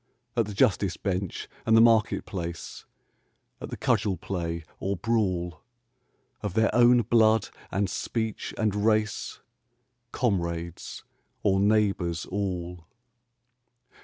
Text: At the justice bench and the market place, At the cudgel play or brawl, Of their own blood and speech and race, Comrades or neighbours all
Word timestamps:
At 0.35 0.47
the 0.47 0.55
justice 0.55 0.97
bench 0.97 1.47
and 1.63 1.77
the 1.77 1.79
market 1.79 2.25
place, 2.25 2.85
At 3.61 3.69
the 3.69 3.77
cudgel 3.77 4.17
play 4.17 4.63
or 4.79 4.97
brawl, 4.97 5.61
Of 6.41 6.55
their 6.55 6.73
own 6.73 7.03
blood 7.03 7.49
and 7.69 7.87
speech 7.87 8.51
and 8.57 8.73
race, 8.83 9.41
Comrades 10.11 11.03
or 11.43 11.59
neighbours 11.59 12.25
all 12.25 12.87